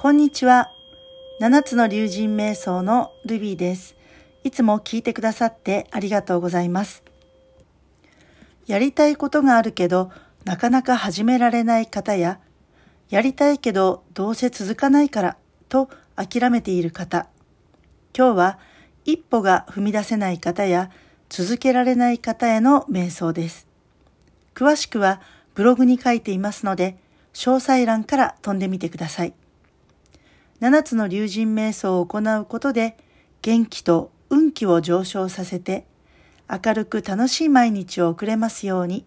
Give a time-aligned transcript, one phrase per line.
[0.00, 0.70] こんにちは。
[1.40, 3.96] 七つの竜神瞑想のルビーです。
[4.44, 7.02] いつも聞いてくださってありがとうございます。
[8.68, 10.12] やりたいことがあるけど、
[10.44, 12.38] なかなか始められない方や、
[13.10, 15.36] やりたいけどどうせ続かないから
[15.68, 17.26] と諦めている方。
[18.16, 18.58] 今日は
[19.04, 20.92] 一歩が踏み出せない方や
[21.28, 23.66] 続けられない方への瞑想です。
[24.54, 25.20] 詳しくは
[25.56, 26.96] ブログに書いていますので、
[27.34, 29.34] 詳細欄から飛んでみてください。
[30.60, 32.96] 七つの竜神瞑想を行うことで
[33.42, 35.86] 元気と運気を上昇させて
[36.50, 39.04] 明るく楽しい毎日を送れますように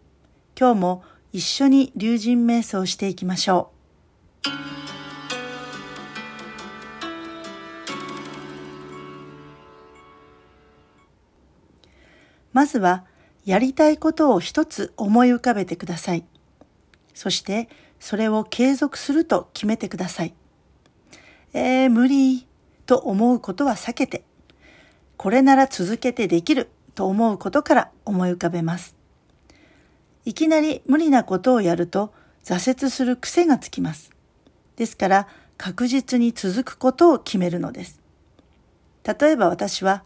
[0.58, 3.82] 今日も一緒に竜神瞑想していきましょう。
[12.54, 13.06] まずは
[13.46, 16.26] やりたいことを一つ思い浮かべてください。
[17.14, 20.34] そしてそれを継続すると決めてください。
[21.54, 22.48] えー、無理
[22.86, 24.24] と思うことは避けて、
[25.18, 28.96] これなら続けてできると思うことから思い浮かべます。
[30.24, 34.12] いきなり無理なことをやると挫折する癖がつきます。
[34.76, 38.02] ですから確実に続くことを決めるのです。
[39.04, 40.04] 例えば私は、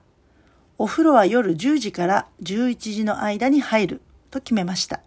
[0.77, 5.01] お風呂は夜10時から11時の間に入ると決めました。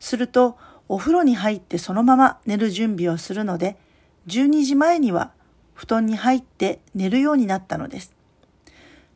[0.00, 0.56] すると、
[0.88, 3.76] お風呂に入ってそのまま寝る準備をするので、
[4.26, 5.32] 12時前には
[5.74, 8.14] 布団に入って寝るようになったのです。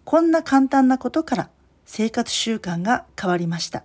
[0.04, 1.50] こんな簡単なことから
[1.84, 3.84] 生活習慣が変わりました。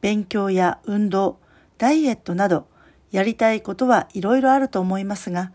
[0.00, 1.38] 勉強や運動、
[1.78, 2.66] ダイエットなど
[3.10, 5.52] やりたいことはいろいろあると思いますが、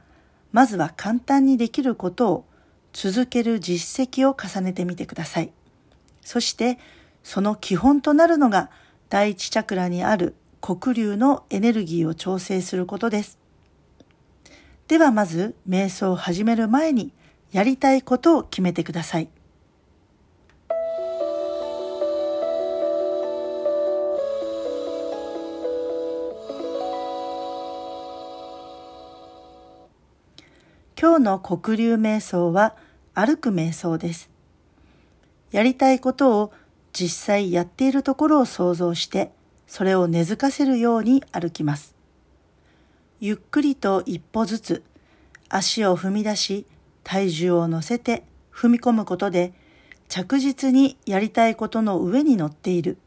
[0.52, 2.46] まずは簡単にできることを
[2.94, 5.52] 続ける実績を重ねてみてください。
[6.22, 6.80] そして
[7.24, 8.70] その基本となるのが
[9.10, 13.38] 第一チャクラにある黒竜のエネルギーを調整することです。
[14.88, 17.12] ではまず瞑想を始める前に
[17.52, 19.28] やりたいことを決めてください。
[31.00, 32.76] 今日の黒竜瞑想は
[33.14, 34.30] 歩く瞑想です。
[35.52, 36.54] やりたいことを
[36.94, 39.32] 実際やっているところを想像して、
[39.68, 41.97] それを根付かせるように歩きます。
[43.20, 44.84] ゆっくりと一歩ずつ
[45.50, 46.66] 足を踏み出し
[47.04, 48.24] 体重を乗せて
[48.54, 49.54] 踏み込むことで
[50.08, 52.98] 着実にやりたいことの上に乗っている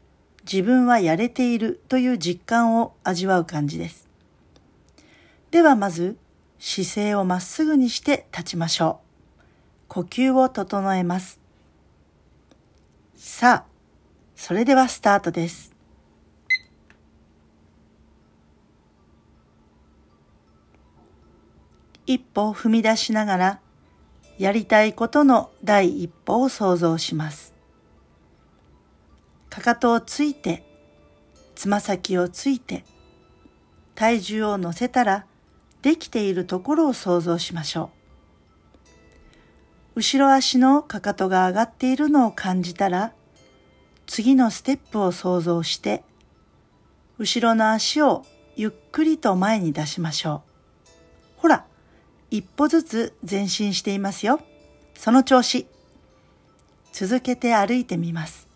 [0.43, 4.07] 自分はやれているという実感を味わう感じです。
[5.51, 6.17] ではまず
[6.59, 8.99] 姿勢をまっすぐにして立ちましょ
[9.39, 9.41] う。
[9.87, 11.39] 呼吸を整えます。
[13.15, 13.65] さあ、
[14.35, 15.70] それではスタートです。
[22.05, 23.59] 一歩踏み出しながら、
[24.37, 27.53] やりたいことの第一歩を想像します。
[29.49, 30.63] かかとをついて、
[31.55, 32.83] つま先をついて、
[33.95, 35.25] 体重を乗せたら、
[35.81, 37.91] できているところを想像しましょ
[39.95, 39.99] う。
[39.99, 43.13] 後ろ足のかかとが上がっているのを感じたら、
[44.07, 46.03] 次のステップを想像して、
[47.17, 48.25] 後ろの足を
[48.55, 50.43] ゆっくりと前に出しましょ
[50.87, 50.89] う。
[51.37, 51.65] ほら、
[52.31, 54.39] 一歩ずつ前進していますよ。
[54.95, 55.67] その調子。
[56.93, 58.50] 続けて歩いてみます。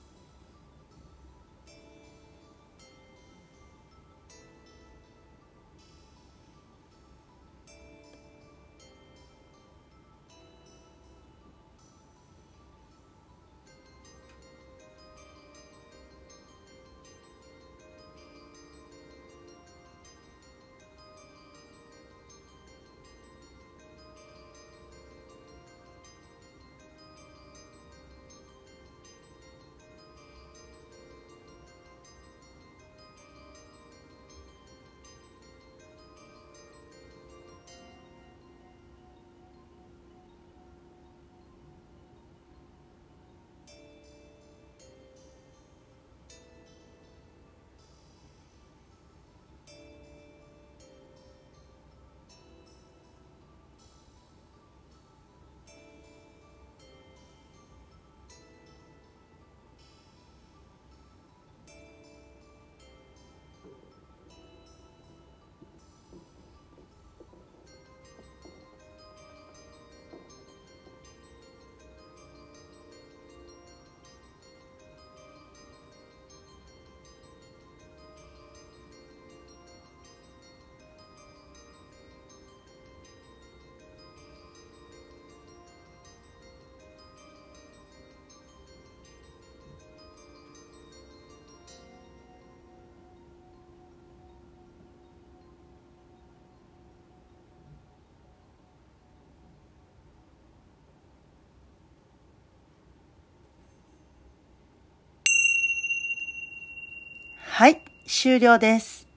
[107.57, 109.07] はい、終了です。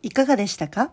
[0.00, 0.90] いかがでしたか？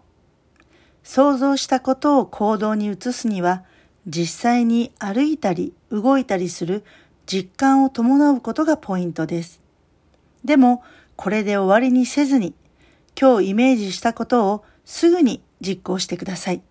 [1.04, 3.64] 想像したことを行動に移すには、
[4.06, 6.84] 実際に歩いたり動いたりする
[7.26, 9.62] 実感を伴うことがポイントです。
[10.44, 10.84] でも、
[11.16, 12.54] これで終わりにせずに、
[13.18, 16.62] 今日イメージしたことをすぐに実行してください。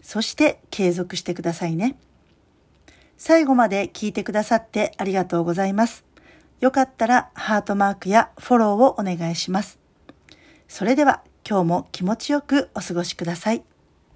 [0.00, 1.98] そして継続してくださいね。
[3.18, 6.06] 最後まで聞いてくださってありがとうございます。
[6.62, 9.80] よかったらハートマークやフォローをお願いします。
[10.68, 13.64] それでは今日も気持ちよくお過ごしください。